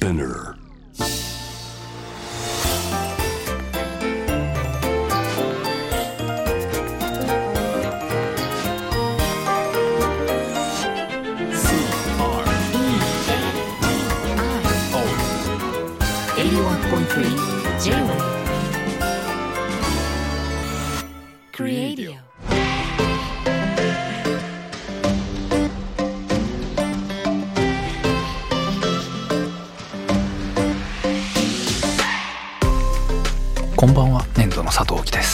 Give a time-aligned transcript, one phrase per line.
[0.00, 0.59] Spinner.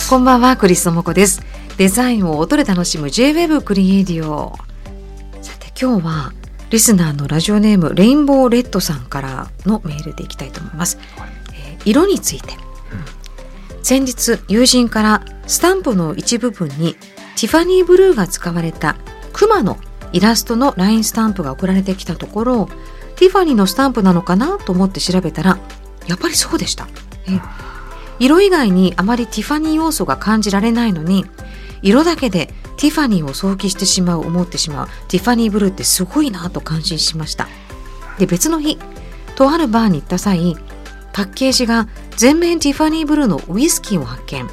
[0.07, 1.43] ですこんばんは、クリストモコです。
[1.79, 4.57] デザインを音で楽しむ J-Web クリエイディオ。
[5.43, 6.33] さて、今日は
[6.71, 10.99] リスナーのラジオネームレインボーレッドさんからのメールでいきたいと思います。
[11.55, 12.55] えー色について。
[13.83, 16.95] 先日、友人からスタンプの一部分に
[17.35, 18.97] ティファニーブルーが使われた
[19.33, 19.77] クマの
[20.13, 22.69] イラストのラインスタンプが送られてきたところ、
[23.17, 25.59] ティファニーのスタンプなのかなと思って調べたら、
[26.07, 26.87] やっぱりそうでした。
[27.27, 27.66] えー
[28.19, 31.27] 色以外にあまりティファニー要素が感じられないのに
[31.83, 37.49] 色だけでティファニーを想起してしまう思ってしまうティファニーブルーってすごいなと感心しました。
[38.19, 38.79] で別の日
[39.35, 40.57] とあるバーに行った際
[41.13, 44.49] パッケージが全面ティファニーブルーのウイスキーを発見。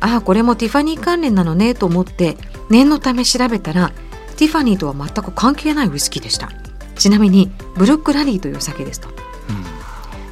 [0.00, 2.36] ああこれもティファニー関連なのねと思って
[2.70, 3.92] 念のため調べたら
[4.36, 6.50] ティファニーとは全く関係ないウイスキーでした。
[6.96, 9.08] ちなみにブルックラリーというお酒ですと。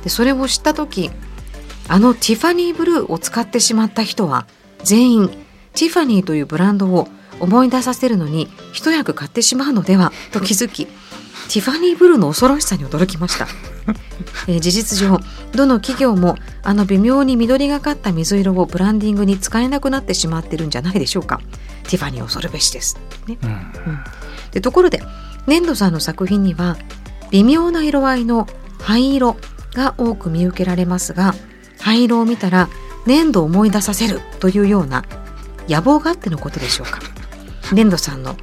[0.03, 1.11] でそれを知った時
[1.89, 4.47] あのティファニーブルーを使ってしまった人は
[4.85, 5.29] 全員
[5.75, 7.09] ティファニーというブランドを
[7.41, 13.47] 思い出させるのに一役買ってしまうのではと気づきティファニーブルーの恐ろしさに驚きました、
[14.49, 15.19] えー事実上
[15.53, 21.41] どの企業もあの微妙に緑がかった水色をブランディングに使えなくなってしまってるんじゃないでしょうか。
[21.85, 23.39] ティファニー恐るべしです、ね。
[23.43, 23.51] うん。
[23.51, 23.65] うん。
[24.51, 25.01] でところで
[25.47, 26.77] 粘土さんの作品には
[27.31, 28.47] 微妙な色合いの
[28.81, 29.37] 灰色
[29.75, 31.35] が多く見受けられますが
[31.81, 32.69] 灰色を見たら
[33.07, 35.05] 粘土を思い出させるというような
[35.69, 37.01] 野望があってのことでしょうか。
[37.73, 38.37] 粘土さんの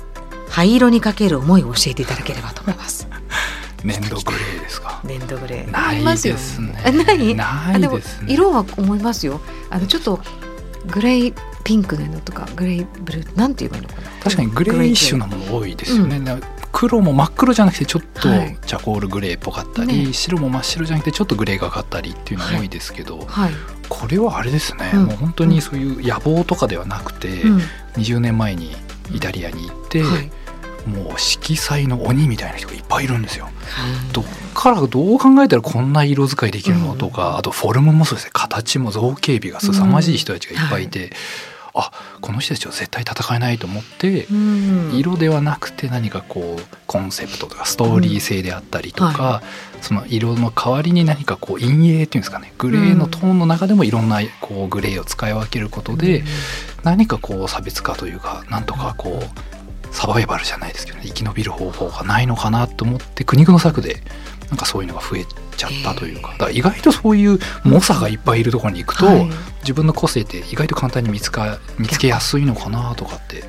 [0.49, 3.07] 灰色にかける思いを教えていただければと思います。
[3.83, 5.01] 粘土グレーですか。
[5.03, 5.71] 粘土グレー。
[5.71, 6.81] ないですね。
[6.85, 7.35] あない。
[7.35, 9.41] ないあでも色は思いますよ。
[9.69, 10.19] あのちょっと
[10.87, 14.09] グレーピンクののとかグレーブルーなんて言えばいいのかな。
[14.23, 16.37] 確かにグレーイッシュなもの多いですよね、な
[16.77, 18.57] 黒も真っ黒じゃなくてちょっとはい。
[18.65, 20.13] チャコールグレーっぽかったり、ね。
[20.13, 23.51] 白も真っ白じゃなくてちょっとグレーがかったりっていうのが多いですけど、はい、
[23.87, 25.05] これはあれですね、うん。
[25.05, 27.61] もう本当にそういう野望とかではなくて、うん。
[27.95, 28.75] 20年前に
[29.13, 30.31] イタリアに行って、はい。
[30.85, 33.47] もう色彩の鬼みたいな人がいっぱいいるんですよ。
[34.11, 38.31] どっからどう考えたらこんな色使いできるのとか、あとフォルムもそうですね。
[38.33, 41.13] 形も造形美が凄まじい人たちがいっぱいいて、
[41.75, 41.91] あ
[42.21, 44.91] この人たちは絶対戦えないと思って、うん。
[44.95, 49.15] 色ではなくて何かこうコンセプトとかストーリー性であったりとか、うん。
[49.15, 49.43] は
[49.81, 56.23] その色の代わりに何かこう陰影っていうんですかねグレーのトーンの中でもいろんなこうグレーを使い分けることで、
[56.83, 63.97] 何かこう差別化というかなんとかこうサバイバルじゃないですけど、ね、生き延びる方法がないのかなと思って苦肉の策で
[64.49, 66.31] なんかそういうのが増えちゃったというか。
[66.33, 69.29] だから意外とそういう猛者がいっぱいいるところに行くと、はい。
[69.61, 73.43] 自分の個性って意外と簡単に見つか見つけやすいのかなとかって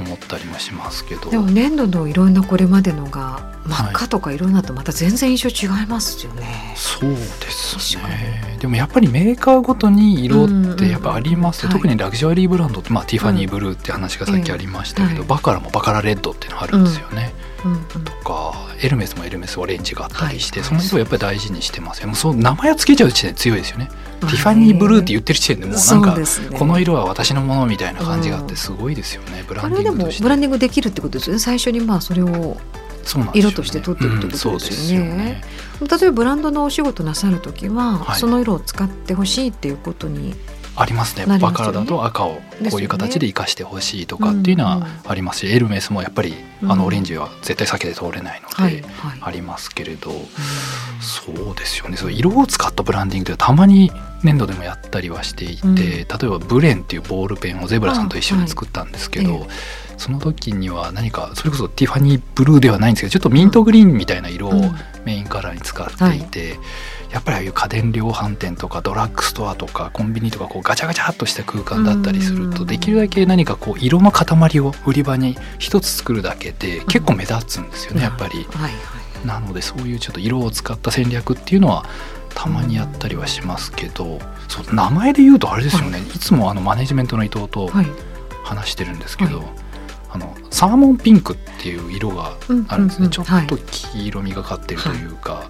[0.00, 1.30] 思ったりもしますけど。
[1.30, 6.74] でも粘土のいろんなこれまでのが真っ赤とかいろんなとまた全然印象違いますよね。
[6.76, 7.16] そうで
[7.50, 8.56] すね。
[8.60, 11.74] でもやっぱりメーカーごとに色ってやっぱありますよ、うん。
[11.74, 17.32] うん特にラグジュアリーブランドって、まあ、ティファニーブルーって話がさっきありましたけど、うんバカラもバカラレッドっていうのがあるんですよね、
[17.64, 17.72] うん。
[17.72, 17.84] うん。
[18.04, 20.68] とかエルメスもエルメスオレンジがあったりして、はい。
[20.68, 22.08] その色をやっぱり大事にしてますよ。
[22.08, 26.16] もうそう名前を付けちゃう時点で強いですよね、ティファニーブルーって言ってる時点でもうなんそか
[26.58, 30.22] この色は私のものみたいな感じがあっうんてすごいですよね、ブランディングとして。
[30.22, 31.80] ブランディングできるってことですよね最初に。
[31.80, 32.56] まあそれを
[33.34, 35.06] 色として取ってるってことですよね。
[35.06, 35.18] うん
[35.78, 40.34] そうです例えばブランドのお仕事なさる時は、はいその色を使ってほしいっていうことに
[40.76, 41.24] ありますね。
[41.24, 41.66] なりますよね。
[41.66, 46.78] バカラだと赤をこういう形で生かしてほしいとかっていうのはありますし、エルメスもやっぱりあうん。
[46.78, 49.18] のオレンジは絶対避けて通れないのはいではい。
[49.22, 50.12] ありますけれど、
[51.00, 51.96] そうですよね。
[51.96, 53.90] そう色を使ったブランディングってたまに
[54.22, 55.74] 粘土でもやったりはしていて、うん。
[55.76, 59.48] 例えばブレンっていうボールペンをゼブラさんと一緒に作ったんですけど、あはい。
[59.96, 64.74] その時には何かそれこそティファニーブルーではないんですけどちょっとミントグリーンみたいな色をうん。
[65.04, 66.58] メインカラーに使っていて、
[67.10, 72.54] やっぱりああいう家電量販店とかドラッグストアとかコンビニとかこうガチャガチャっとした空間だったりするうん。
[72.54, 78.44] とできるだけ何かこう色の塊を売り場に一つ作るだけで結構目立つんですよねやっぱり。
[78.44, 79.26] はいはい。
[79.26, 81.84] なのでそういうちょっと色を使った戦略っていうのは
[82.34, 84.18] たまにやったりはしますけど
[84.48, 87.86] そう名前で言うとあれですよね、い、つもあのマネジメントの伊藤とはい。
[88.42, 89.44] 話してるんですけど、
[90.10, 92.36] あのサーモンピンクっていう色が
[92.68, 93.04] あるんですね、うんうん。
[93.04, 95.48] うんちょっと黄色みがかってるというか、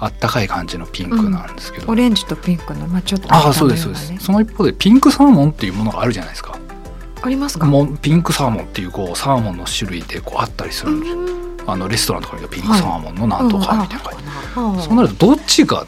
[0.00, 6.58] あったかい感じのピンクなんですけど、オレンジとピンクのまあちょっとああそうですそうです、その一方でピンクサーモンっていうものがあるじゃないですか。
[7.22, 7.66] ありますか？
[7.66, 11.39] もうピンクサーモンっていうこうサーモンの種類でこうあったりすうるんですよ、ん
[11.72, 14.30] あのレストランとかにピンクサーモンのなんとかみたいな感じ、うん
[14.80, 15.86] そうなるとどっちが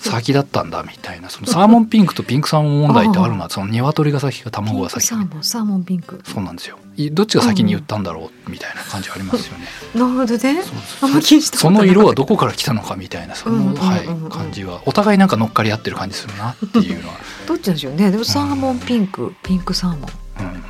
[0.00, 6.78] 先だったんだみたいなそのサーモンピンクとピンクサーモン問題ってあるのはその鶏が先か卵が先かサーモンサーモンピンクそうなんですよ
[7.12, 13.96] どっちが先に言ったんだろうみたいな感じありますよねなるほどねそうあんま気にしたことなかったの色はどこから来たのかみたいなその、うんうんうんうんは
[14.28, 17.16] い、感じはお互いなんか乗っかり合ってる感じするなっていうのは、
[17.46, 20.64] どっちなんでしょうねでもサーモンピンクピンクサーモンうん、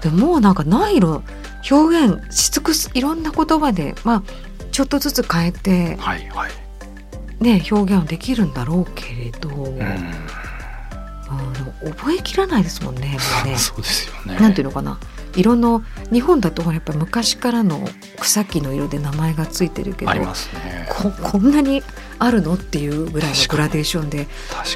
[0.00, 1.22] でももうなんかない色
[1.70, 4.22] 表現し尽くすいろんな言葉でまあ
[4.70, 6.50] ちょっとずつ変えてはいはい、
[7.40, 9.78] ね表現はできるんだろうけれど、うん、
[11.84, 13.56] うん、覚えきらないですもんねもうね。
[13.58, 14.38] そうですよね。
[14.38, 14.98] なんていうのかな。
[15.36, 17.88] 色の日本だとやっぱ昔からの
[18.18, 20.86] 草木の色で名前がついてるけどありますね。
[20.88, 21.82] ここんなに
[22.18, 24.26] あるのっていうぐらいのグラデーションで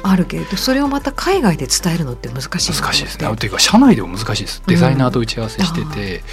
[0.03, 3.35] あるけれどそれをまた海外で伝えるのって難しい難しいですね。
[3.35, 4.61] というか社内でも難しいです。
[4.67, 6.23] デザイナーと打ち合わせしてて、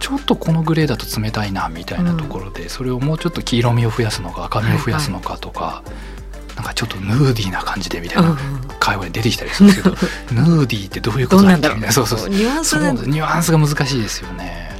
[0.00, 5.84] ちょっとこのグレーだと冷たいなみたいなところで、それをもうちょっと黄色みを増やすのか赤みを増やすのかとか、
[6.56, 8.38] なんかちょっとヌーディーな感じでみたいなん
[8.80, 9.96] 会話に出てきたりするんですけど、
[10.32, 12.28] ヌーディーってどういうことなんだろうけみたいなそうそうそう。
[12.30, 14.70] ニュアンスニュアンスが難しいですよね。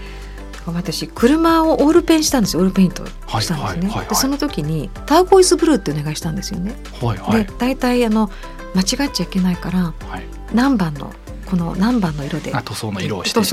[0.66, 2.60] 私車をオールペンしたんですよ。
[2.60, 7.44] オールペイントしたんですね、でその時にターコイズブルーってお願いしたんですよね、はいはい。
[7.44, 8.30] で大体あの
[8.74, 10.24] 間違っちゃいけないからはい。
[10.54, 11.12] 何番の
[11.50, 13.44] この何番の色であ塗装の色を指塗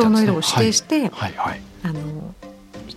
[0.59, 1.61] 定して、はいはいはい。
[1.83, 2.35] あの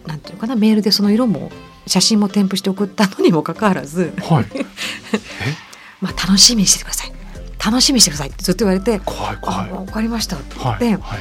[0.06, 1.50] なんていうのかなメールでその色も
[1.86, 4.46] 写真も添付して送ったのにもかかわらず、はい。
[6.00, 7.12] まあ、楽しみにしてください
[7.62, 9.70] 楽しみにしてくださいってずっと言われて「怖い怖い。
[9.70, 11.20] あ分かりました」って言って、はいはい。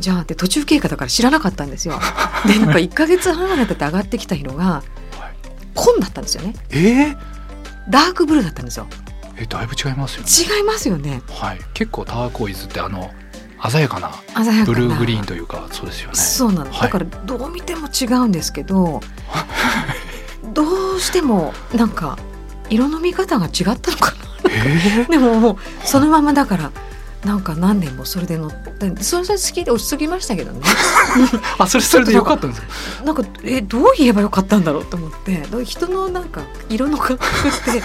[0.00, 2.00] じゃあって途中経過だから知らなかったんですよ。
[2.46, 4.64] でなんか1か月半ぐらい経って上がってきた色が
[5.18, 7.16] はい紺だったんですよねえー、
[7.88, 8.88] ダークブルーだったんですよ
[9.40, 10.56] えだいぶ違いますよね。
[10.58, 11.60] 違いますよねはい。
[11.74, 13.10] 結構ターコイズってあの
[13.68, 14.10] 鮮やかな
[14.64, 16.14] ブルーグリーンというかそうですよね。
[16.14, 19.00] そうなの、はいだからどう見ても違うんですけど
[20.54, 22.18] どうしてもなんか
[22.68, 24.14] 色の見方が違ったのか
[24.48, 26.70] えな でももうそのままだから
[27.24, 32.62] なんか何年もそれで乗ってそれそれ好きで落ち着きましたけどねー、 あそれそれでよかったんです
[32.98, 33.04] か？
[33.04, 36.40] なんかえどう言えばよかったんだろうと思って人のなんか
[36.70, 37.82] 色の感覚って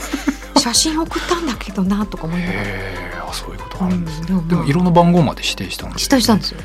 [0.65, 3.29] 写真送ったんだけどなとか思いながら。
[3.29, 4.27] あそういうことがあるんですね。
[4.31, 6.59] うんでも色の番号まで指定したんです、下したんですよ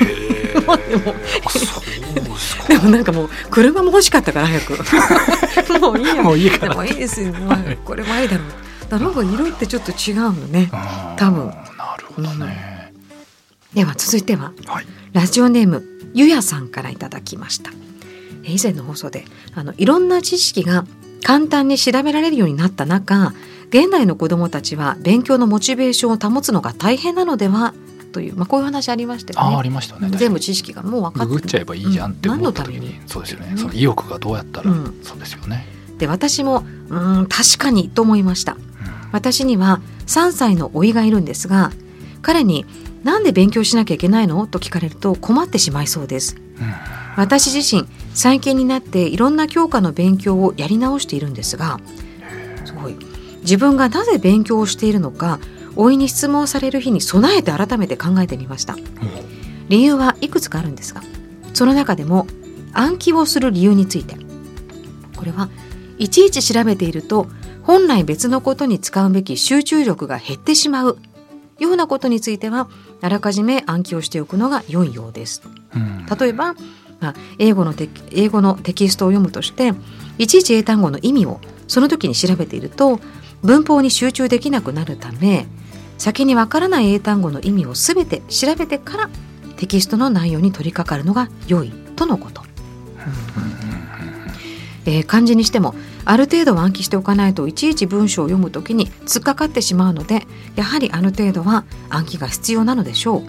[0.00, 0.54] へえ。
[0.66, 2.68] あそうですか。
[2.68, 6.72] でもなんかもう車も欲しかったから早く もういいやもういいから。
[6.72, 8.46] でもいいですよ、まあこれもありだろう
[8.90, 12.92] だからなんか色ってちょっと違うのねうん多分なるほどね。
[13.74, 14.86] では続いてははい。
[15.12, 15.82] ラジオネーム
[16.14, 17.70] ゆやさんからいただきました
[18.44, 19.24] え以前の放送で
[19.54, 20.84] あのいろんな知識が
[21.22, 23.32] 簡単に調べられるようになった中
[23.70, 27.74] 現代の子どもたちは勉強のモチベーションを保つのが大変なのでは
[28.12, 29.64] という、まあ、こういう話ありましたよあああね。
[29.64, 30.08] りましたね。
[30.16, 33.48] 全部知識がもう分かってるググっちゃえばいいじゃんって思った時に、うんそうですよね。
[33.50, 35.66] うんその意欲がどうやったら、うんそうですよね。
[35.98, 38.58] で私もうーん確かにと思いましたうん
[39.12, 41.72] 私には3歳の甥がいるんですが
[42.22, 42.64] 彼に
[43.02, 46.74] 「なんで勉強しなきゃいけないの?」と聞かれると困ってしまいそうですうん
[47.16, 47.86] 私自身
[48.16, 51.78] 最近になっていろんな教科の勉強をやり直しているんですが
[52.64, 52.96] すごい。
[53.42, 55.38] 自分がなぜ勉強をしているのか
[55.76, 58.74] 甥いに質問される日に備えて改めて考えてみました。
[59.68, 61.02] 理由はいくつかあるんですが
[61.52, 62.26] その中でも
[62.72, 64.16] 暗記をする理由について。
[65.14, 65.50] これは
[65.98, 67.26] いちいち調べていると
[67.62, 70.98] 本来別のことに使うべき集中力が減ってしまう
[71.58, 72.68] ようなことについては
[73.02, 75.42] あらかじめ暗記をしておくのが良いようです。
[75.74, 76.06] うん。
[76.18, 76.54] 例えば、
[77.00, 79.72] まあ、英語のテキ英語のテキストを読むとして
[80.18, 83.00] いちいち英単語の意味をその時に調べていると
[83.42, 85.46] 文法に集中できなくなるため
[85.98, 89.10] 先にわからない英単語の意味をすべて調べてから
[89.56, 92.42] テキストの内容に取り掛かるのが良いとのこと。
[94.84, 95.74] えー漢字にしても
[96.04, 100.22] ある程度は暗記しておかないといちいち文章を読むときに突っかかってしまうので
[100.54, 103.22] やはりある程度は暗記が必要なのでしょう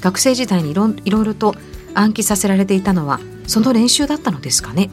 [0.00, 1.54] 学生時代にいろいろと
[1.98, 4.88] 暗記させられていたのはその練習だったのですかね、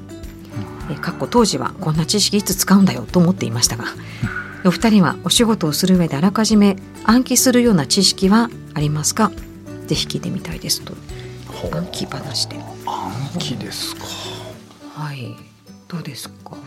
[0.89, 3.85] えーかっこ当時はこんな知識いつ使うんだよと思っていましたが
[4.65, 9.31] お二人はお仕事をする上であらかじめ暗記するような知識はありますか？
[9.85, 10.95] ぜひ聞いてみたいですと。
[11.71, 12.57] 暗記話で。
[12.85, 14.03] 暗記ですか。
[14.95, 15.35] はい。
[15.87, 16.57] どうですか？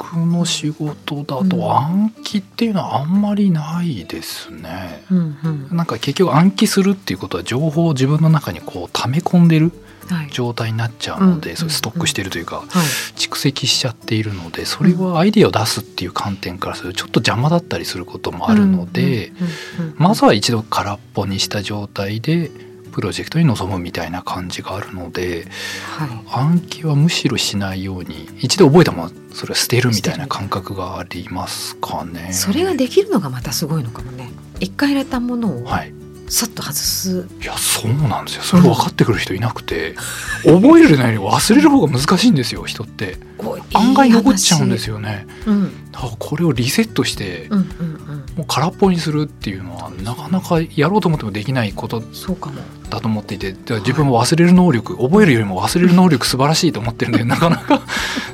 [0.00, 5.04] 僕の仕事だと暗記っていうのはあんまりないですね。
[5.10, 5.76] うんうん。
[5.76, 9.72] なんか結局暗記するっていうことは情報を自分の中にこう溜め込んでる
[10.08, 10.30] はい。
[10.32, 12.66] 状態になっちゃうので、うんそれストックしているというか、はい。
[13.14, 19.30] 蓄積しちゃっているのでそれはアイデアを出すっていう観点からするとちょっと邪魔だったりすることもあるので、
[19.96, 22.50] まずは一度空っぽにした状態で
[22.90, 25.46] プロジェクトに臨むみたいな感じがあるので
[25.96, 26.08] はい。
[26.30, 32.32] 暗記はむしろしないように一度覚えたものそれを捨てるみたいな感覚がありますかね。
[32.32, 34.30] それができるのがまたすごいのかもね。
[34.58, 35.94] 一回入れたものをはい、
[36.28, 38.42] さっと外す、いやそうなんですよ。
[38.42, 39.94] それ分かってくる人いなくて、
[40.44, 45.26] 覚えるのより忘れる方が難しいんですよ人っておいい案外残っちゃうんですよ、よね。
[45.46, 48.20] うん、だからこれをリセットしてうんうんうん。
[48.36, 54.20] もう空っぽにするっていうのはなかなかやろうと思ってもできないことそうかもだと思っていて自分も。
[54.20, 57.82] 忘れる能力、覚えるよりも忘れる能力素晴らしいと思ってるんで なかなか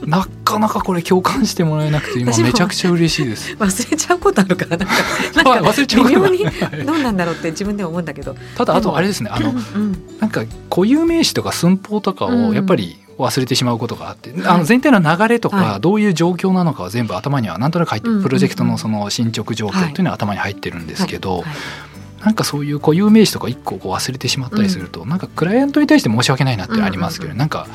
[0.06, 3.54] なかなかこれ共感してもらえなくて今めちゃくちゃ嬉しいです。
[3.54, 4.94] 忘れちゃうことあるからなんか。
[5.34, 6.28] なんか忘れちゃうことが。
[6.30, 8.34] 微妙にはいどうなんだろうって自分では思うんだけど。
[8.56, 9.30] ただあとあれですね。
[9.32, 15.64] あのうんなんか固有名詞とか寸法とかうんをやっぱり忘れてしまうことがあって、はいあの全体の流れとはい。
[15.74, 18.24] かどういう状況なのかは全部頭にはなんとなく入ってうんうんうん。
[18.24, 21.44] プロジェクトのその進捗状況っていうのは頭に入ってるんですけど、
[22.24, 27.68] なんかそういう固有名詞とか一個こう忘れてしまったりすると、なんかクライアントに対して申し訳ないなってありますけど、なんか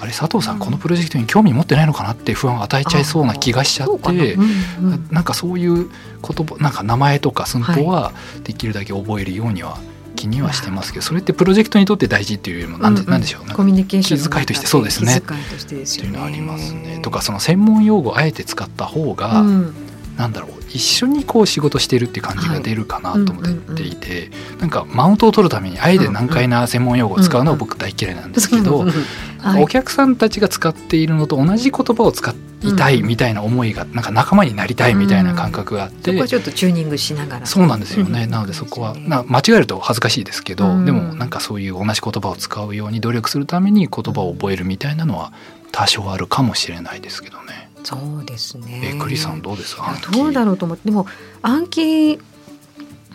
[0.00, 4.34] あれ佐藤さうんんこのプロジェクトに興味持ってないのかなって不安を与えちゃいそうな気がしちゃって。
[4.34, 4.92] うん。
[4.92, 5.08] うん。
[5.10, 8.12] なんかそういう言葉なんか名前とか寸法は
[8.44, 9.78] できるだけ覚えるようには
[10.18, 13.46] 気にはしてますけどそれってプロジェクトにとって大事っていうよりもなんで,、なんでしょう？
[13.46, 15.20] ねコミュニケーションの気遣いとしてそうですね。
[15.20, 16.10] 気遣いとしてですよね。
[16.10, 16.98] っていうのはありますね。
[17.02, 19.74] とかその専門用語をあえて使った方が、うん。
[20.16, 23.44] なんだろう一緒にこう仕事してるって感じが出るかなと思っ
[23.76, 28.94] ていて、なんかマウントを取るためにあえて難解な専門用語を使うのは僕大嫌いなんですけど、うんうん
[29.38, 32.28] なんかお客さんたちが使っているのと同じ言葉を使
[32.60, 37.46] いたいみたいな思いがなんか仲間になりたいみたいな感覚があって、そこはちょっとチューニングしながら。
[37.46, 40.84] そうなんですよね、うんなのでそこはな間違えると恥ずかしいですけど、うん。
[40.84, 45.32] でもなんかそういう同じ言葉を使うように努力するために言葉を覚えるみたいなのは
[45.70, 47.70] 多少あるかもしれないですけどね。
[47.84, 48.92] そうですね。
[48.96, 49.94] えクリさんどうですか？
[50.12, 50.86] どうだろうと思って。
[50.86, 51.06] でも
[51.42, 52.18] 暗記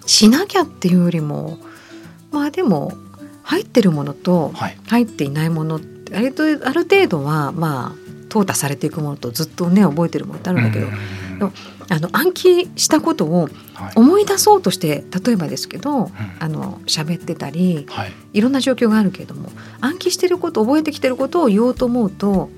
[0.05, 1.59] しなきゃっていうよりも
[2.31, 2.93] まあでも
[3.43, 4.77] 入ってるものとはい。
[4.87, 8.02] 入っていないものってあるとある程度はまあ
[8.33, 11.39] 淘汰されていくものとずっとね覚えてるものってあるんだけど、うん。
[11.39, 11.51] でも
[11.89, 13.93] あの暗記したことをはい。
[13.95, 16.11] 思い出そうとして例えばですけどうん。
[16.39, 18.13] あの喋ってたりはい。
[18.33, 19.49] いろんな状況があるけれども
[19.81, 22.49] 暗記してること覚えてきてることを言おうと思うと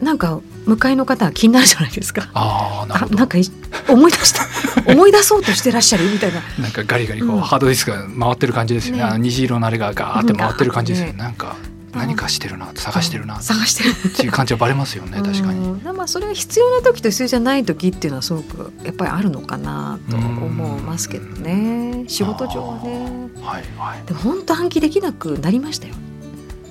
[0.00, 2.28] なんか向かいの方は気になるじゃないですか。
[2.34, 3.14] ああなるほど。
[3.14, 3.42] あなんかい
[3.88, 4.42] 思い出した
[4.92, 6.42] 思い出そうとしてらっしゃるみたいな。
[6.58, 7.40] なんかガリガリこう、うん。
[7.40, 9.04] ハードディスクが回ってる感じですよね。
[9.04, 9.18] ね。
[9.18, 11.12] 虹色のあれがガーって回ってる感じですよね。
[11.12, 11.18] うん。
[11.18, 11.56] なんか
[11.96, 13.94] 何かしてるな探してるなっ探してる。
[14.14, 15.58] ていう感じはバレますよね 確かに。
[15.60, 22.04] うんまあそれが必要な時と必要じゃない時っていうのはすごくやっぱりあるのかなと思いますけどね。
[22.08, 24.02] 仕事上はねはいはい。
[24.06, 25.94] でも本当暗記できなくなりましたよ。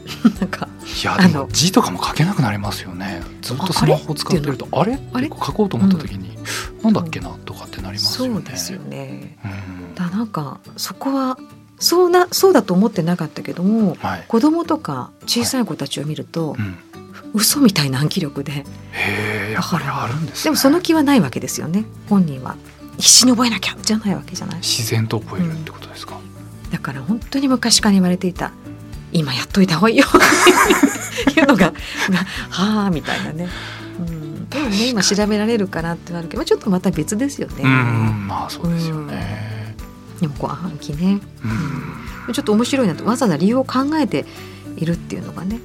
[0.39, 0.67] なんか
[1.01, 3.21] いやでも字とかも書けなくなりますよね。
[3.41, 4.99] ずっとスマホを使ってるとあれ？
[5.13, 5.27] あれ？
[5.29, 6.37] 書こうと思った時に、
[6.83, 8.33] なんだっけなとかってなりますよね。
[8.35, 9.37] そうですよね。
[9.43, 9.47] う
[9.91, 9.95] ん。
[9.95, 11.37] だなんかそこは
[11.79, 14.25] そうなそうだと思ってなかったけどもはい。
[14.27, 16.77] 子供とか小さい子たちを見ると、うん、
[17.33, 18.51] 嘘みたいな暗記力で。
[18.51, 18.65] へ
[19.49, 20.43] えやっぱりあるんですね。
[20.45, 22.55] でもその気はないわけですよね本人は。
[22.97, 24.57] 必死に覚えなきゃじゃないわけじゃない。
[24.57, 26.17] 自然と覚えるってことですか？
[26.71, 28.51] だから本当に昔から言われていた
[29.11, 30.05] 今やっといた方がいいよ。
[30.07, 30.11] っ
[31.33, 31.73] ていうのが
[32.49, 33.47] はあみたいなね、
[33.99, 39.54] うん、でもね今調べられるからってなるけどちょっとまた別ですよね、うん、まあそうですよね。
[40.25, 41.19] でもこう暗記ね。
[42.27, 44.25] うん、ちょっと面白いなとわざわざ理由を考えて
[44.75, 45.59] いるっていうのがね。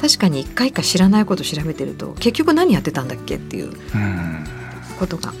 [0.00, 4.44] 確かに一回か知らないこと調べてると結局何やってたんだっけっていううん、
[4.98, 5.32] ことが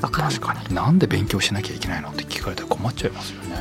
[0.00, 0.74] 分からない確かに。
[0.74, 3.56] なんで勉強しなきゃいけないのって聞かれたら困っちゃいますよね。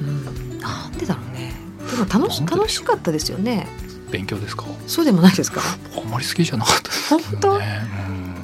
[0.00, 1.52] うん、なんでだろうね。
[1.90, 3.66] でも楽し楽しかったですよね。
[4.10, 4.64] 勉強ですか？
[4.86, 5.60] そうでもないですか？
[5.96, 7.26] あんまり好きじゃなかったですよね。
[7.32, 7.52] 本当？
[7.52, 7.58] うん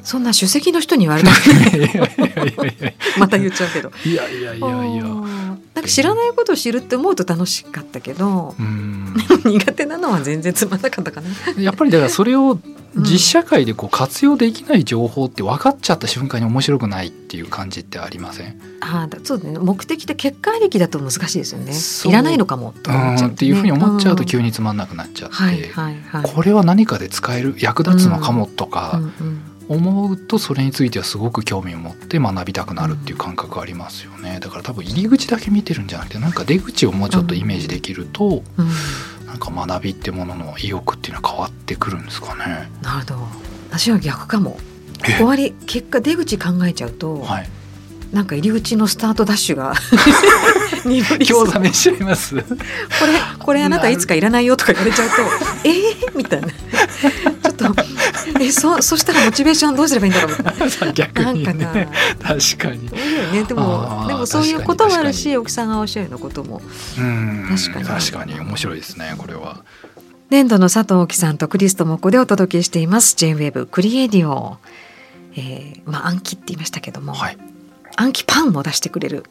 [0.05, 1.37] そんな首席の人に言われたら
[1.77, 3.91] いやいまた言っちゃうけど。
[4.05, 5.05] いやいやいやいや。
[5.05, 9.15] なんか知らないことを知るって思うと楽しかったけどうん。
[9.45, 11.29] 苦手なのは全然つまんなかったかな。
[11.61, 12.59] やっぱりだからそれを
[12.97, 18.61] 実社会でこう活用できない情報って分かっちゃった瞬間に面白くないっていう感じってありません？
[18.81, 19.59] ああだそうだね。
[19.59, 21.73] 目的で結果ありきだと難しいですよね。
[22.09, 26.01] いらないのかもと思っちゃう、ね、うんっていうふうに思っちゃうと急に、につまんなくなっちゃって、はいはい。
[26.03, 29.34] はいこれは何かで使える役立つのかもとうかんうん
[29.69, 34.39] 思うとそれについてはすごく興味を持って学びたくなるっていう感覚ありますよね。
[34.41, 38.69] だから多分入り口だけ見てるんじゃなくてなんか出口をもうちょっとイメージできると、うん。
[39.27, 42.71] なんか学びってものの意欲っていうのは変わってくるんですかね。
[42.83, 43.29] なるほど。
[43.71, 44.59] 私は逆かも。
[45.07, 47.49] え終わり結果出口考えちゃうと、はい、
[48.13, 49.75] なんか入り口のスタートダッシュが
[50.87, 51.47] 鈍りそう。
[51.47, 52.37] 興ざめしちゃいます。
[52.37, 52.57] これ
[53.41, 55.15] これあなたいつかいらないよとか言われちゃうと
[55.65, 56.49] えー、みたいな
[58.47, 60.37] えそ そしたらモチベーションどうすればいいんだろう？
[60.39, 60.93] みたいな。
[60.93, 61.89] 逆になんかね
[62.23, 62.91] 確かに。
[63.33, 66.63] ね、でもでもそういうこともあるし奥さんがおっしゃるようなことも。
[66.99, 67.47] うん。
[67.49, 68.01] 確かに。
[68.01, 69.65] 確かに面白いですねこれは。
[70.31, 73.15] 年度の佐藤貴さんとクリストモコでお届けしています。
[73.17, 74.57] J-WAVE クリエイディオ、
[75.37, 77.39] えー、まあ暗記って言いましたけども、はい。
[77.97, 79.25] 暗記パンを出してくれる。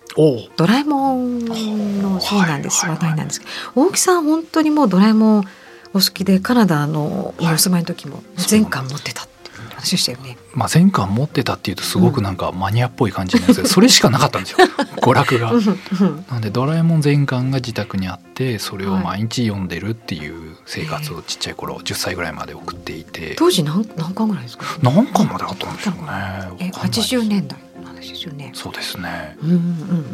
[0.55, 3.82] ドラえもんのそうなんです、話題なんですけど。
[3.82, 5.48] 大木さん本当にもうドラえもん
[5.94, 10.38] お好きでカナダのにお住まいの時も全巻持ってたっていう話でしたよね。
[10.54, 14.58] まあ前巻持ってたっていうとすごくなんかマニアっぽい感じなんですけど、それしかなかったんですよ。
[15.02, 15.54] 娯楽が。
[16.32, 23.36] なんでドラえもん全巻が自宅にあってそれを毎日読んでるっていう生活をちっちゃい頃10歳ぐらいまで送っていて。
[23.38, 24.66] 当時何何巻ぐらいですか？
[24.82, 26.02] 何巻まであったんでしょうね。
[26.02, 28.52] えわかんない80年代の話ですよね。
[28.56, 29.38] そうですね。
[29.44, 29.68] うんうんうんう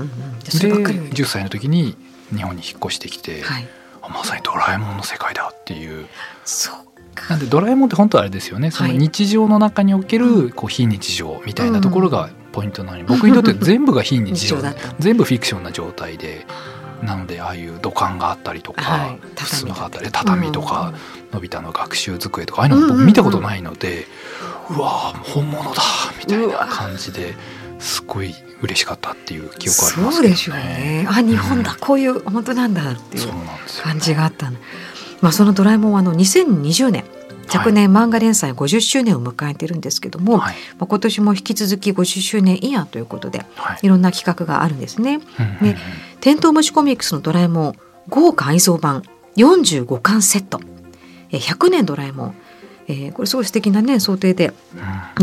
[0.03, 0.39] ん。
[0.39, 1.95] でそでればっかり10歳の時に
[2.35, 3.67] 日本に引っ越してきて、はい。
[4.09, 6.07] あまさにドラえもんの世界だっていう。
[6.45, 6.75] そう
[7.15, 7.29] か。
[7.29, 8.71] なんでドラえもんって本当はあれですよね。
[8.71, 14.57] そのはい日常の中におけるこう非日常みたいなところがポイントなのに僕にとって全部が非日 日常
[14.99, 16.45] 全部フィクションな状態で。
[17.01, 19.19] なのでああいう土管があったりとか、はい。
[19.37, 20.93] ふすまがあったり畳畳とか、
[21.31, 24.05] のび太の学習机とかああいうの僕見たことないので、
[24.69, 25.81] うわー本物だ
[26.19, 27.35] みたいな感じで
[27.79, 30.11] すごい嬉しかったっていう記憶ありますね。
[30.11, 31.07] そうでしょうね。
[31.09, 33.31] あ日本だ、こういう本当なんだっていそう
[33.83, 34.57] 感じがあったの。
[35.21, 37.05] まあそのドラえもんはあの2020年
[37.49, 45.15] 昨年漫画連載50周年を迎えてるんですけども、はいまあ、今年も引き続き50周年イヤーということではいいろんな企画があるんですね。
[45.15, 45.77] うんうんうんね
[46.21, 47.75] テントウムシコミックスのドラえもん
[48.09, 49.03] 豪華愛蔵版
[49.37, 50.59] 45巻セット
[51.31, 52.35] えー100年ドラえもん、
[52.89, 54.53] えーこれすごい素敵なね想定でうん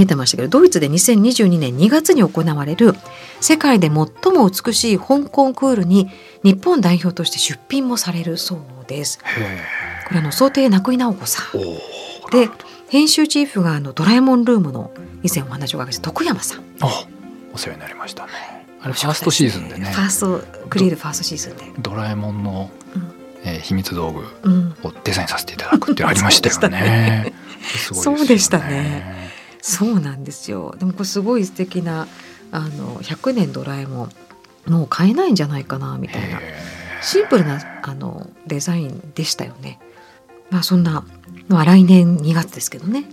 [0.01, 2.95] 見てましたけどドイツで2022年2月に行われる
[3.41, 3.95] 世界で最
[4.33, 6.09] も美しい香港クールに
[6.43, 9.19] 日本代表として出品もされるそうです。
[9.25, 9.61] へ
[10.07, 12.31] これあの想定中井直子さん。
[12.31, 12.49] で
[12.89, 14.93] 編集チーフがあのドラえもんルームの
[15.25, 16.63] 以前お話を伺いました徳山さん。
[16.81, 17.07] あ、
[17.53, 18.33] お世話になりましたね。
[18.81, 21.73] あれファーストシーズンでねフ、ァーストクリエイルファーストシーズンで。
[21.81, 27.33] ドラえもんの、うんえー秘密道具うん、をデザインさせていただくってありましたよね。
[27.93, 29.31] そうでしたね。
[29.61, 30.75] そうなんですよ。
[30.79, 32.07] でもこれすごい素敵な
[32.53, 34.09] あの100年ドラえも
[34.67, 36.55] んもう買えないんじゃないかなみたいなへ
[37.03, 39.79] シンプルなあのデザインでしたよね。
[40.51, 41.05] まあそんな
[41.49, 43.05] まあ来年2月ですけどね。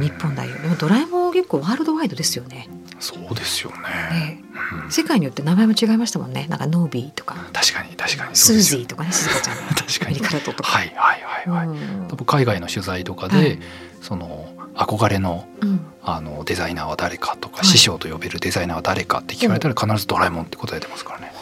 [0.00, 2.68] 日本代表でもドラえもん結構ワールドワイドですよね。
[2.98, 3.76] そうですよね。
[4.12, 4.49] ねうん
[4.90, 6.46] 世界によって名前も違いましたもんね。
[6.48, 7.34] なんかノービーとか。
[7.52, 8.36] 確かに確かに。
[8.36, 9.56] スージーとかね静香ちゃん。
[9.56, 10.06] が 確かに。
[10.06, 10.70] アメリカだととか。
[10.70, 11.78] はいはいはいはい。
[11.78, 12.08] うん。
[12.08, 13.58] 多分海外の取材とかで、はい。
[14.02, 15.80] その憧れのうん。
[16.02, 17.66] あのデザイナーは誰かとか、はい。
[17.66, 21.32] 師匠と呼べるデザイナーは誰かって聞かれたら必ずドラえもんって答えてますからね。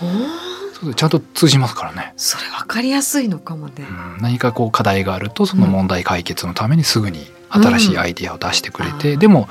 [0.80, 2.12] そうちゃんと通じますからね。
[2.16, 3.74] それ分かりやすいのかもね。
[3.78, 4.18] うん。
[4.20, 9.18] 何かこう課題があるとその問題解決のためにすぐに新しいアイディアを出してくれて、うん。
[9.18, 9.48] でも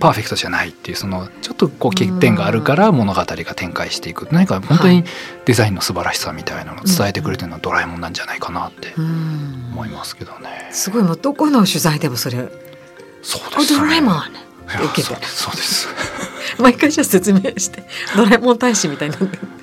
[0.00, 4.28] パーフェクトじゃないっていうそのちょっとこう欠点があるから物語が展開していく。
[4.32, 5.04] 何か本当にはい。
[5.46, 9.68] デザインの素晴らしさみたいなのを伝えてくれてるのはドラえもんなんじゃないかなってうん。
[9.72, 10.68] 思いますけどね。
[10.72, 12.38] すごいもうどこの取材でもそれ
[13.22, 13.78] 「そうですね。
[13.80, 14.22] ドラえもん!」
[14.66, 15.88] そうですそうです。
[16.58, 17.84] 毎回じゃあ説明して
[18.16, 19.16] ドラえもん大使みたいな。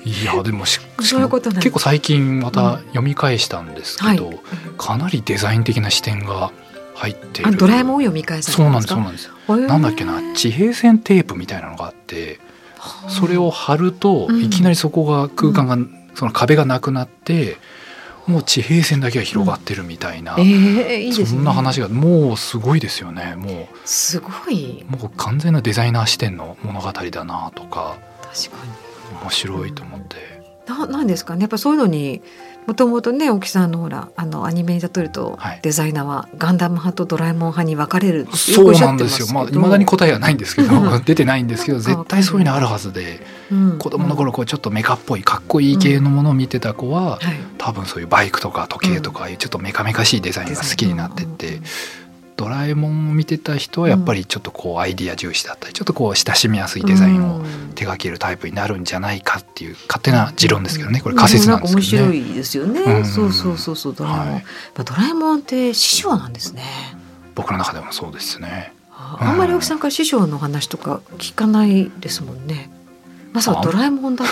[0.04, 4.40] いやでもししそういうこと結構最近また読み返したんですけど、はい。
[4.78, 6.50] かなりデザイン的な視点が
[6.94, 7.50] 入っている。
[7.50, 12.40] あドラえもんを読み返されそうなんたんですそうなんですなんだっけな地平線テープみたいなのがあって
[13.08, 14.42] それを貼るとうん。
[14.42, 15.76] いきなりそこが空間が、
[16.14, 17.56] その壁がなくなって
[18.26, 21.26] もう地平線だけが広がってるみたいな、えー、いいね。
[21.26, 24.84] そんな話がもうすごいですよねもすごい。
[24.88, 28.72] うもう完全なデザイナー視点の物語だなとか確かに。
[29.22, 30.16] 面白いと思って。
[30.66, 31.42] ななんですかね。
[31.42, 32.22] やっぱそういうのに
[32.66, 35.60] もともとね沖さんのほらあのアニメに例えると、はい。
[35.62, 39.34] デザイナーはガンダム派とドラえもん派に分かれるそうなんですすよ。
[39.34, 43.20] まあ、けど未だに答えはないんですけどうん、出てないんですけど、あ絶対そういうのあるはずで、
[43.50, 43.78] うん。
[43.78, 47.20] 子供の頃こうちょっとメカっぽいかっこいい系のものを見てた子は、はい。
[47.58, 51.60] 多分そういうバイクとか時計とかいうちょっとメカメカしいデザインが好きになってって、
[52.42, 57.44] ドラえもんを見てた人はやっぱりちょっとこうアイディア重視だったり、ちょっとこう親しみやすいデザインをうん。
[57.76, 62.08] 手掛けるタイプになるんじゃないかっていう勝手な持論ですけどね、これ仮説なんですけどね。
[62.08, 63.04] 面白いですよね、うん。
[63.04, 64.44] そうそうそうそうドラえもん、はい。
[64.84, 66.64] ドラえもんって師匠なんですね。
[67.36, 68.72] 僕の中でもそうですね。
[68.90, 72.70] あんまり奥さんから師匠の話とか聞かないですもんね。
[73.32, 74.28] まさかドラえもんだっ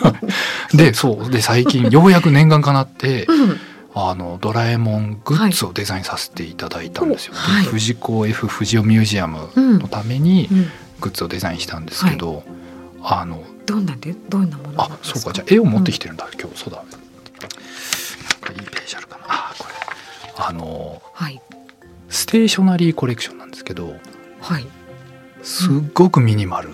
[0.00, 0.26] たと
[0.76, 1.30] でそう。
[1.30, 3.60] で最近ようやく念願かなってうん
[3.94, 7.34] あのドラえもんグッズをデザインさせていただいたんですよ。
[7.34, 7.64] はい。
[7.64, 10.70] で藤子 F 不二雄ミュージアムうんのためにうん。
[11.00, 12.44] グッズをデザインしたんですけど、
[13.02, 14.14] あのどんなんで？
[14.28, 14.82] どんなもの？
[14.82, 15.32] あそうか。
[15.32, 16.58] じゃあ絵を持ってきてるんだ、今日。
[16.58, 16.82] そうだ
[18.52, 19.24] いいページあるかな。
[19.28, 19.74] あこれ。
[20.36, 21.40] あのはい。
[22.08, 23.96] ステーショナリーコレクションなんですけど
[24.40, 24.66] はい、
[25.42, 26.70] すっごくミニマル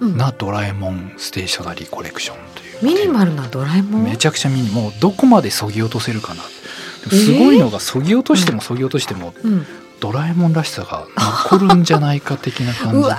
[0.00, 0.16] うん。
[0.16, 4.04] なドラえもんステーショナリーコレクションというミニマルなドラえもん？
[4.04, 4.70] めちゃくちゃミニ。
[4.70, 6.42] もうどこまでそぎ落とせるかな。
[7.10, 9.66] すごいのがそぎ落としてもそぎ落としてもうん、
[10.00, 11.06] ドラえもんらしさが
[11.50, 12.98] 残るんじゃないか的な感じで。
[13.00, 13.18] うわ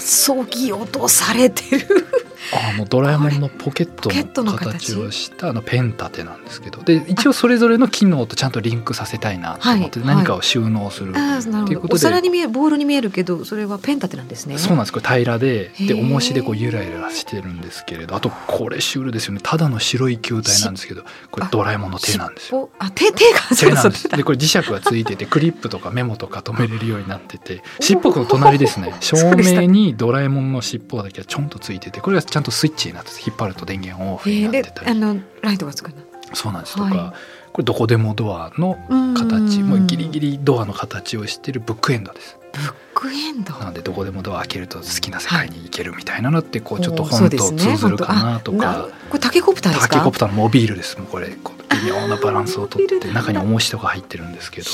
[0.00, 2.06] そぎ落とされてる
[2.52, 4.10] あのドラえもんのポケット
[4.44, 6.82] のの形形をしたあのペン立てなんですけど。
[6.82, 11.62] で一応それぞれの機能とちゃんとリンクさせたいなと思ってはい何かを収納する、あーなるほど。
[11.62, 12.00] おということで。
[12.00, 14.58] 皿に見えるボールに見えるけどそれはペン立てなんですね。
[14.58, 18.14] そうなんですこれ平らでで重しでこうゆらゆらしてるんですけれど。
[18.14, 19.40] あとこれシュールですよね。
[19.42, 22.60] ただの白い球体なんですけどこれドラえもんの手なんですよ。
[22.60, 24.08] おあ手 手が手なんです。
[24.08, 28.94] でこれ磁石がついててクリップとかメモとか止めれるようになってて尻尾の隣ですね。
[29.00, 34.86] 照明にドラえもんの尻尾だけはちょんとついててこれがちゃんとスイッチになってて引っ張ると電源オフになえー、ってたり。
[34.86, 35.96] であのライトがつくの？
[36.34, 36.76] そうなんです。
[36.76, 37.14] とはか
[37.52, 38.76] これどこでもドアの
[39.16, 39.62] 形。
[39.62, 42.38] もうギリギリドアの形をしてるブックエンドです。
[42.52, 43.52] ブックエンド？
[43.54, 48.68] なのでどこでもドア開けると好きな世界に行けるみたいなのってこうちょっと本と通ずるかなと本当。
[48.68, 49.94] あかなこれタケコプターですか？
[49.94, 50.98] タケコプターのモビールです。
[50.98, 54.68] もうこれこう微妙なバランスをとって中に重しとか入ってるんですけど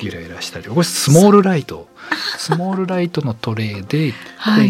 [0.00, 0.64] ゆらゆらしたり。
[0.66, 1.88] これスモールライト
[2.38, 4.12] スモールライトのトレーで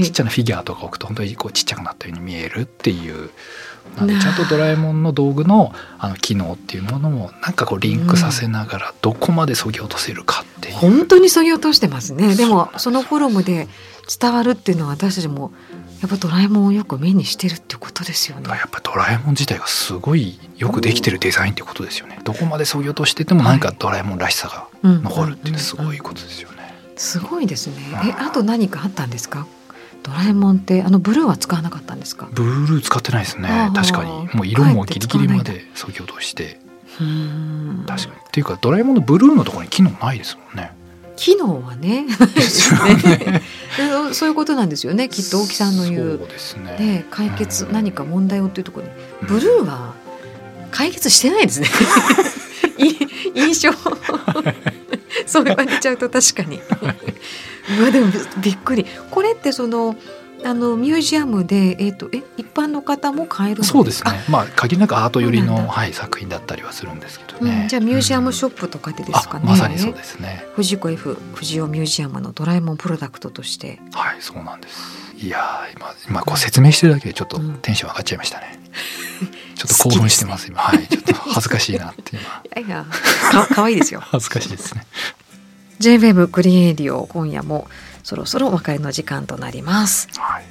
[0.02, 3.30] ちっちゃなフィギュアとか置くと本当にこうちっちゃくなったように見えるっていう
[3.96, 12.34] なんでちゃんとドラえもんの道具のあの機能っていうものもなんかこうリンクさせながらどこまでそぎ落とせるかっていう、本当にそぎ落としてますね。
[12.34, 13.68] でもそのフォルムで
[14.20, 15.52] 伝わるっていうのは私たちも
[16.02, 18.48] やっぱドラえもんをよく目にしてるってことですよね。
[18.50, 22.18] やっぱドラえもん自体がすごいよくできてるデザインってことですよね。
[22.24, 25.02] どこまでそぎ落としてても何かドラえもんらしさがうん。
[25.02, 26.55] 残るっていうすごいうんことですよね。
[26.96, 27.74] すごいですね。
[28.02, 29.46] うんえあと何かあったんですか？
[30.02, 32.28] ドラえもんってあのブルーは使わなかったんですか？
[32.32, 33.70] ブルー使ってないですね。
[33.74, 34.10] 確かに。
[34.34, 36.60] もう色もギリギリまでそぎ落として。
[37.00, 37.84] うーん。
[37.86, 38.12] 確かに。
[38.14, 40.72] っていうかドラえもんのブルーのところに機能ないですもんね。
[41.16, 42.06] 機能はね。
[44.12, 45.08] そういうことなんですよね。
[45.08, 46.76] きっと大木さんの言うそうですね。
[46.78, 47.72] で解決うん。
[47.72, 48.92] 何か問題をっていうところに。
[49.22, 49.28] うん。
[49.28, 49.94] ブルーは
[50.70, 51.68] 解決してないですね。
[52.78, 52.94] い
[53.34, 53.70] 印象
[55.26, 56.60] そう言われちゃうと確かに
[57.78, 59.96] うわでもびびっくりこれってその
[60.44, 64.12] あのミュージアムで、えっとえ一般の方も買えるんそうですね。
[64.28, 67.66] まあ限りなくアート寄りのはい作品だったりはするんですけどあ、うんね。
[67.68, 70.44] じゃあミュージアムショッップとかでですかね、まさにそうですね。
[70.54, 74.76] 藤子 F 不二雄ミュージアムのドラえもんプロダクトとしてはいそうなんです。
[75.16, 78.58] いやー今今こう説明してるだけでちょっとうんテンション上がっちゃいましたね。
[79.56, 80.60] ちょっと興奮してます今。
[80.60, 80.86] はい。
[80.86, 82.20] ちょっと恥ずかしいなって今。
[82.20, 82.24] い
[82.60, 82.86] やいや。
[83.32, 84.00] かかわいいですよ。
[84.00, 84.86] 恥ずかしいですね。
[85.78, 87.66] J-WEB クリエイディオ今夜も
[88.02, 90.08] そろそろお別れの時間となります。
[90.16, 90.44] はい。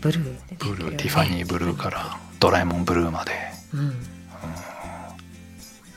[0.00, 0.96] ブルーでねブルー、ね。
[0.96, 3.32] ティファニーブルーからドラえもんブルーまで。
[3.74, 3.94] うん。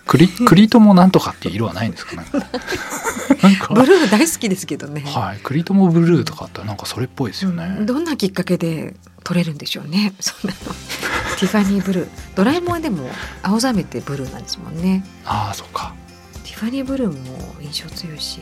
[0.06, 2.16] クリクリトモなんとかっていう色はないんですか？
[2.16, 2.40] なんか。
[3.44, 3.74] なんか。
[3.74, 5.40] ブルー大好きですけどね、はい。
[5.44, 7.86] クリトモブルーとかあったらなんかそれっぽいですよね、うん。
[7.86, 8.96] どんなきっかけで
[9.26, 10.14] 取れるんでしょうね。
[10.22, 10.74] そんなの
[11.38, 12.10] ティファニーブルー。
[12.36, 13.10] ドラえもんはでも
[13.44, 15.04] 青ざめてブルーなんですもんね。
[15.26, 15.94] ああそうか。
[16.44, 18.40] ティファニーブルーも印象強いし、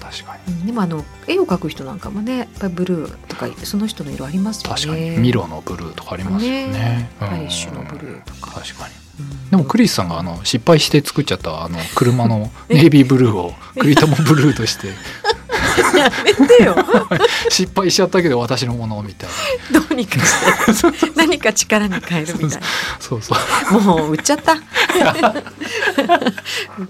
[0.00, 0.52] 確かに。
[0.52, 4.76] うんでもあの絵を描く人なんかもねやっぱりブルーとかその人の色ありますよね。
[4.76, 5.10] 確かに。
[5.18, 6.66] ミロのブルーとかありますよね。
[6.68, 7.10] ね。
[7.20, 7.28] うん。
[7.28, 8.60] パリッシュのブルーとか。
[8.60, 8.94] 確かに。
[9.20, 9.50] うん。
[9.50, 14.88] でもクリスさんがあの失敗して作っちゃったあの車の ネイビーブルーを クリトモブルーとして
[15.96, 16.76] やめてよ。
[17.48, 19.30] 失敗しちゃったけど私のものみたい
[19.72, 19.80] な。
[19.80, 21.10] どうにかして。
[21.14, 22.60] 何か力に変えるみたい
[23.00, 23.74] そうそう。
[23.74, 24.54] なもう売っちゃった。
[24.54, 24.60] 売っ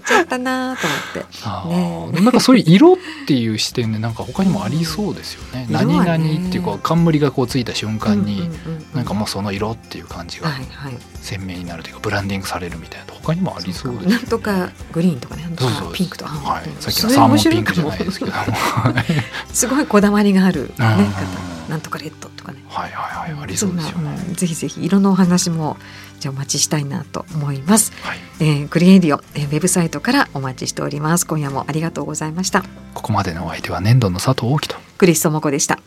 [0.05, 0.95] ちゃったなと思
[2.05, 2.15] って。
[2.15, 2.97] ねなんかそういう色っ
[3.27, 5.67] ていう視点でなんか他にもありそうですよね。
[5.69, 10.49] 色は何ね々っていうか冠がこうついた瞬間に、うんうんうんなんかもうその色っていう感じが
[11.21, 15.93] 鮮明になるというかブランディングされるみたいな他にもありそうですなんとかグリーンとかねそうそう。
[15.93, 18.31] ピンクとかはい、さっきのサーモンピンクじゃないですけど
[19.53, 22.63] すごいこだわりがある、ね、うん方なんとかレッドとかね。
[22.69, 24.17] はいはいはいありそうですよね。
[24.29, 25.77] うんぜひぜひ色のお話も
[26.19, 28.17] じゃあお待ちしたいなと思います、はい。
[28.39, 31.27] えー、クリエイディオ、えー、ウェブサイトからお待ちしております。
[31.27, 32.63] 今夜もありがとうございました。
[32.93, 34.75] ここまでのお相手は粘土の佐藤大樹と。
[34.97, 35.79] クリストモコでした